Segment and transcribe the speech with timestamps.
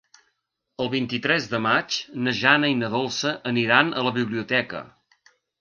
[0.85, 1.99] El vint-i-tres de maig
[2.29, 4.83] na Jana i na Dolça aniran a la biblioteca.